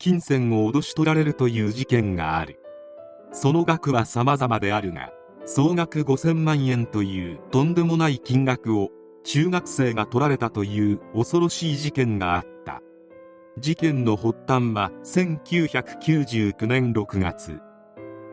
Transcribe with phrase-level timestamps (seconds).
[0.00, 2.60] 金銭を脅し取られるという事件がある。
[3.32, 5.10] その額は様々であるが
[5.44, 8.90] 総額5000万円というとんでもない金額を
[9.24, 12.80] 中学生が取られたという恐ろしい事件があった。
[13.58, 17.60] 事件の発端は1999年6月。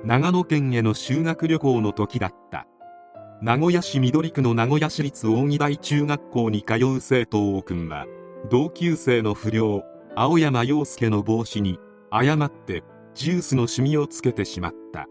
[0.03, 2.67] 長野県への修学旅行の時だった。
[3.41, 8.05] 名古屋市緑区の名古屋市立扇台中学校に通う生徒王君は
[8.52, 9.83] 同級生の不良。
[10.17, 11.77] 青山洋介の帽子に
[12.09, 15.07] 誤ってジュースのシミをつけてしまった。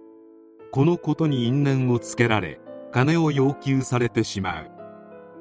[0.73, 2.59] このことに因縁をつけられ
[2.91, 4.71] 金を要求されてしまう。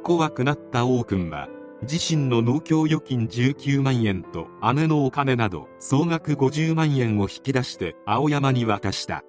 [0.03, 1.47] 怖くなった王君は
[1.83, 9.23] 自身の農協預金19万円と姉のお金など総額50万円を引き出して青山に渡した。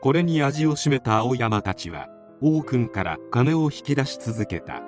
[0.00, 2.06] これに味を占めた青山たちは
[2.40, 4.82] 王君から金を引き出し続けた。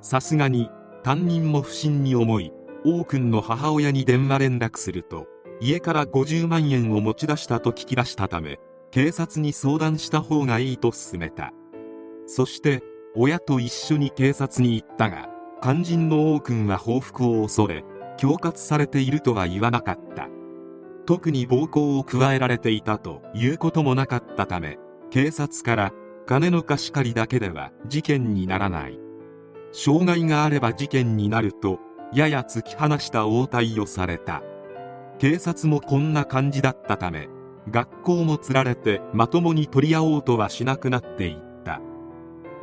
[0.00, 0.68] さすがに
[1.04, 2.52] 担任も不審に思い
[2.84, 5.26] 王君の母親に電話連絡すると
[5.60, 8.58] 家から50万円を持ち出したと聞き出したため
[8.90, 11.52] 警察に相談した方がいいと勧めた。
[12.26, 12.82] そして
[13.14, 15.28] 親と一緒に警察に行ったが
[15.62, 20.28] 肝心の王君は報復を恐れ恐喝されているとは言わなかった。
[21.06, 24.78] 特に暴行を加えられていたということもなかったため
[25.10, 25.92] 警察から
[26.26, 28.98] 金の貸し借りだけでは事件にならない。
[29.72, 31.78] 障害があれば事件になると
[32.12, 34.42] やや突き放した応対をされた。
[35.18, 37.28] 警察もこんな感じだったため
[37.70, 41.80] 学校もつられてまともに取り合おうとはしなくなっていった。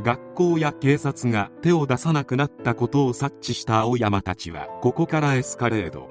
[0.04, 6.10] 学校や警察が手を出さなくなったことを察知した青山たちはここからエスカレード。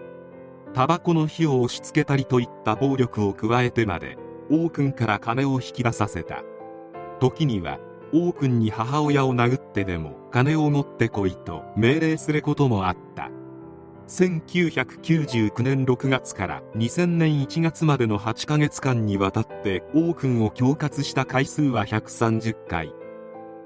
[0.72, 4.18] タバコの火を押し付けたりといった暴力を加えてまで
[4.50, 6.42] 王君から金を引き出させた。
[7.18, 7.78] 時には
[8.12, 13.30] 王君に母親を殴ってでも金を持ってこいと命令することもあった。
[14.08, 22.94] 1999年6月から2000年1月までの8ヶ月間にわたって王君を恐喝した回数は130回。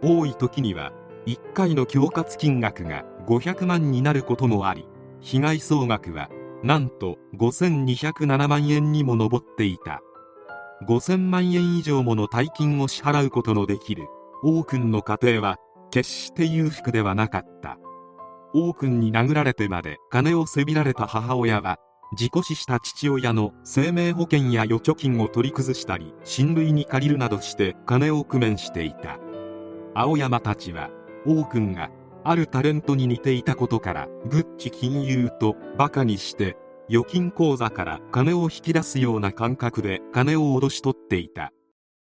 [0.02, 0.92] 多い時には
[1.26, 4.86] 1回の恐喝金額が500万になることもあり
[5.20, 6.30] 被害総額は
[6.62, 10.00] なんと5207万円にも上っていた。
[10.88, 14.08] 5000万円以上もの大金を支払うことのできる。
[14.42, 15.56] 王君の家庭は
[15.90, 17.78] 決して裕福ではなかった。
[18.54, 21.78] 王君に殴られてまで金をせびられた母親は
[22.16, 29.18] 事故死した父親の生命保険や預貯金を取り崩したり親類に借りるなどして金を工面していた。
[29.94, 30.88] 青山たちは
[31.26, 31.90] 王君が
[32.24, 36.56] あるタレントに似ていたことからグッチ金融とバカにして
[36.88, 41.52] 預金口座から金を引き出すような感覚で金を脅し取っていた。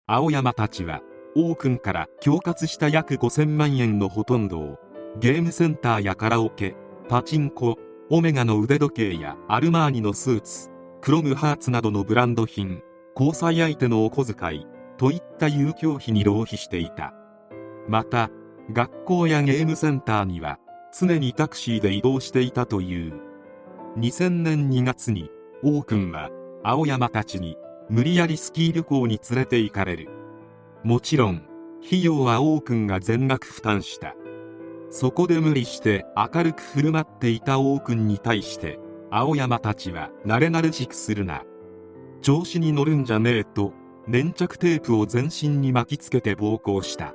[0.07, 1.01] 青山たちは
[1.35, 4.79] 王君から恐喝した約5000万円のほとんどを
[5.19, 6.77] ゲームセンターやカラオケ
[7.09, 7.79] パチンコ
[8.11, 12.83] オメガの腕時計やアルマーニのスーツクロムハーツなどのブランド品
[13.17, 14.67] 交際相手のお小遣い
[14.99, 17.15] といった遊興費に浪費していた。
[17.89, 18.31] また
[18.73, 20.59] 学校やゲームセンターには
[20.97, 23.15] 常にタクシーで移動していたという。
[23.99, 25.31] 2000年2月に
[25.63, 26.31] 王君は
[26.63, 27.57] 青山たちに
[27.89, 30.22] 無理やりスキー旅行に連れて行かれる。
[30.85, 31.43] もちろん
[31.87, 34.15] 費用は王君が全額負担した。
[34.91, 38.79] そこで無理して明るく振る舞っていた王君に対して
[39.11, 41.45] 青山たちは慣れ慣れしくするな。
[42.21, 43.73] 調子に乗るんじゃねえと
[44.07, 47.15] 粘着テープを全身に巻きつけて暴行した。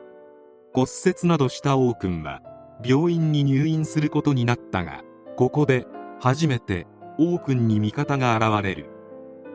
[0.73, 2.41] 骨折などした王君は
[2.85, 5.01] 病院に入院することになったが
[5.36, 5.88] ここで
[6.19, 6.88] 初めて
[7.19, 8.89] 王君に味方が現れる。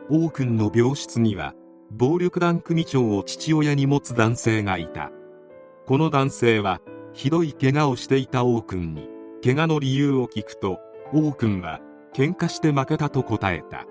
[0.09, 1.53] 王君の病室には
[1.95, 5.11] 暴力団組長を父親に持つ男性がいた。
[5.85, 6.81] この男性は
[7.13, 9.07] ひどい怪我をしていた王君に
[9.43, 10.79] 怪我の理由を聞くと
[11.13, 11.81] 王君は
[12.11, 13.85] 喧嘩して負けたと答えた。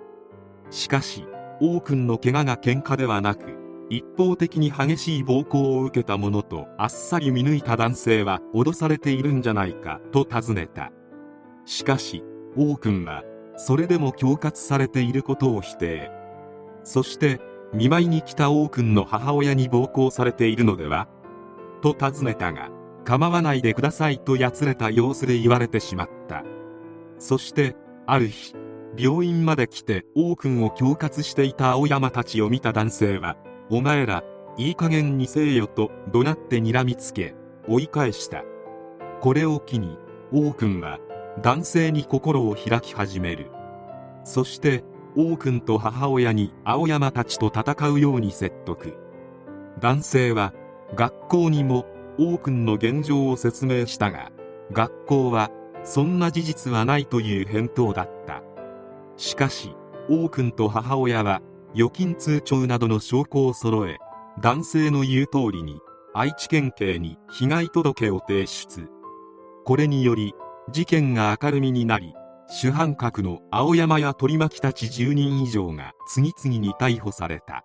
[0.71, 1.25] しかし
[1.61, 3.57] 王君の怪我が喧嘩ではなく
[3.89, 10.91] 一方的に激しい暴行を受けたものとあっさり見抜いた男性は脅されているんじゃないかと尋ねた。
[11.67, 12.25] しかし
[12.57, 13.23] 王君は
[13.57, 16.11] それでも恐喝されていることを否定。
[16.83, 17.41] そして
[17.73, 21.09] 見舞いに来た王君の母親に暴行されているのでは？
[21.81, 22.71] と尋ねたが
[23.05, 26.45] 構わないでくださいとやつれた様子で言われてしまった。
[27.19, 27.75] そして
[28.07, 28.55] ある日
[28.97, 33.37] 病院まで来て王君を恐喝していた青山たちを見た男性は
[33.71, 34.23] お前ら
[34.59, 37.35] いい加減にせえよと怒鳴って睨みつけ
[37.67, 38.45] 追い返した。
[39.23, 39.97] これを機に
[40.31, 40.99] 王君は
[41.41, 43.51] 男性に心を開き始める。
[44.25, 44.85] そして
[45.17, 48.97] 王君と母親に青山たちと戦うように説得。
[49.81, 50.55] 男性は
[50.95, 51.87] 学校にも
[52.19, 54.31] 王君の現状を説明したが
[54.71, 55.51] 学校は
[55.85, 58.43] そんな事実はないという返答だった。
[59.17, 59.75] しかし
[60.09, 61.43] 王君と母親は
[61.75, 63.99] 預金通帳などの証拠を揃え
[64.41, 65.81] 男性の言う通りに
[66.15, 68.89] 愛知県警に被害届を提出。
[69.65, 70.35] これにより
[70.71, 72.15] 事件が明るみになり
[72.49, 77.65] 主犯格の青山や取り巻きたち10人以上が次々に逮捕された。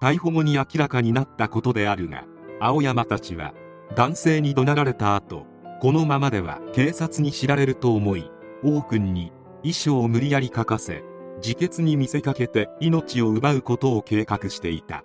[0.00, 2.24] 逮捕後に明らかになったことであるが
[2.60, 3.54] 青山たちは
[3.96, 5.46] 男性に怒鳴られた後
[5.80, 8.30] このままでは警察に知られると思い
[8.62, 11.04] 王君に遺書を無理やり書かせ
[11.36, 15.02] 自決に見せかけて命を奪うことを計画していた。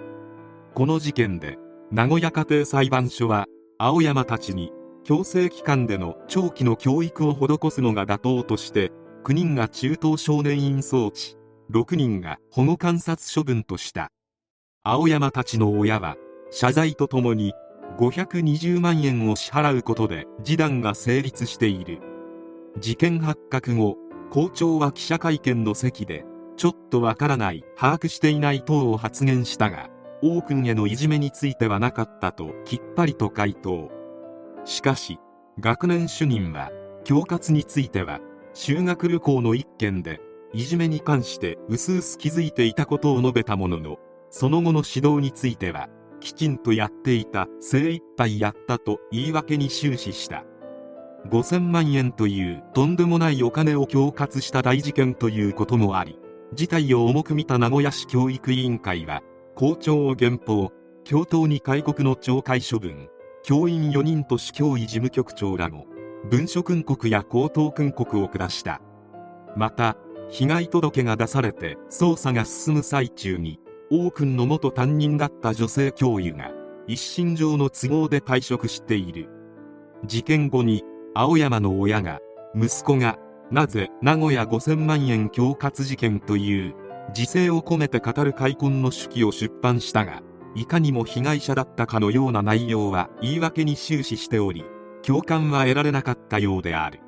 [0.74, 1.58] この事件で
[1.92, 3.46] 名古屋家庭裁判所は
[3.78, 4.72] 青山たちに
[5.10, 8.92] 強制機関での長期の教育を施すのが妥当として
[9.24, 11.36] 9人が中等少年院送致
[11.72, 14.12] 6人が保護観察処分とした。
[14.84, 16.16] 青山たちの親は
[16.52, 17.54] 謝罪とともに
[17.98, 22.02] 520万円を支払うことで示談が成立している。
[22.78, 23.98] 事件発覚後
[24.30, 26.24] 校長は記者会見の席で
[26.56, 29.90] ちょっとわからない把握していない等を発言したが
[30.22, 33.99] 王君へのいじめについてはなかったときっぱりと回答。
[34.70, 35.18] しかし
[35.60, 36.70] 学年主任は
[37.00, 38.20] 恐喝については
[38.54, 40.22] 修学旅行の一件で
[40.54, 43.98] いじめに関して薄々気づいていたことを述べたものの
[44.30, 45.90] その後の指導については
[46.20, 50.44] きちんとやっていた精一杯やったと言い訳に終始した。
[51.28, 56.18] 5000万円というとんでもないお金を恐喝した大事件ということもあり
[56.54, 59.22] 事態を重く見た名古屋市教育委員会は
[59.56, 60.72] 校長を減俸
[61.04, 63.10] 教頭に戒告の懲戒処分。
[63.44, 65.88] 教員4人と市教委事務局長らも
[66.30, 68.82] 文書訓告や口頭訓告を下した。
[69.56, 69.98] また
[70.30, 73.60] 被害届が出されて捜査が進む最中に
[73.92, 76.52] 王君の元担任だった女性教諭が
[76.88, 79.30] 一身上の都合で退職している。
[80.06, 80.84] 事件後に
[81.16, 82.20] 青山の親が
[82.56, 83.18] 息子が
[83.52, 86.76] なぜ名古屋5000万円恐喝事件という
[87.16, 90.22] 自制を込めて語る開墾の手記を出版したが
[90.56, 94.66] いかにも被害者だったかのような内容は言い訳に終始しており
[95.02, 97.00] 共感は得られなかったようである。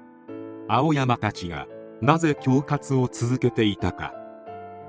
[0.68, 1.68] 青山たちが
[2.02, 4.14] なぜ恐喝を続けていたか。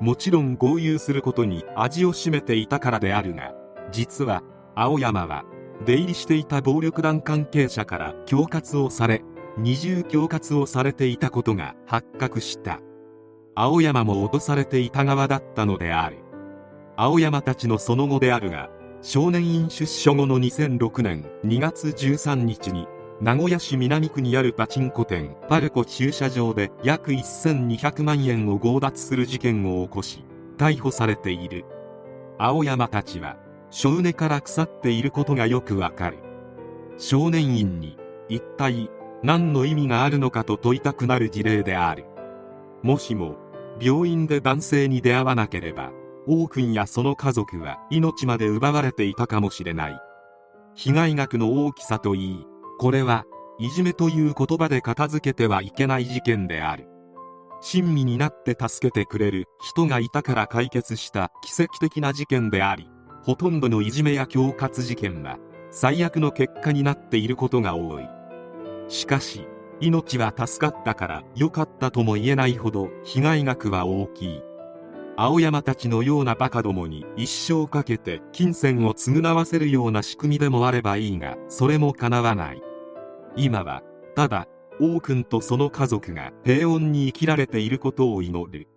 [0.00, 3.54] もちろん合流することに味を占めていたからであるが
[3.92, 4.42] 実は
[4.74, 5.44] 青山は
[5.84, 9.22] 出入りしていた暴力団関係者から恐喝をされ
[9.58, 12.80] 二重恐喝をされていたことが発覚した。
[13.54, 16.21] 青山も脅されていた側だったのである。
[16.96, 18.68] 青山たちのその後であるが
[19.00, 22.86] 少年院出所後の2006年2月13日に
[23.20, 30.24] 名古屋市南区にあるパチンコ店パルコ駐車場で約1200万円を強奪する事件を起こし
[30.58, 31.64] 逮捕されている。
[32.38, 33.36] 青山たちは
[33.70, 36.18] 少年から腐っていることがよくわかる。
[36.98, 37.96] 少年院に
[38.28, 38.90] 一体
[39.22, 42.04] 何の意味があるのかと問いたくなる事例である。
[42.82, 43.36] もしも
[43.80, 45.92] 病院で男性に出会わなければ
[46.26, 50.00] 王君やその家族は命まで奪われていたかもしれない。
[50.74, 52.46] 被害額の大きさといい
[52.78, 53.26] これは
[53.58, 56.88] いじめという言葉で片付けてはいけない事件である。
[57.60, 62.88] 親身になって助けてくれる人がいたから解決した奇跡的な事件であり
[63.22, 65.38] ほとんどのいじめや恐喝事件は
[65.70, 68.08] 最悪の結果になっていることが多い。
[68.88, 69.46] しかし
[69.80, 74.42] 命は助かったから良かったとも言えないほど被害額は大きい。
[75.16, 82.62] 青山たちのようなバカどもに一生かけて金銭を償わせるような仕組みでもあればいいがそれも叶わない。
[83.36, 83.82] 今は
[84.14, 84.48] ただ
[84.80, 88.68] 王君とその家族が平穏に生きられていることを祈る。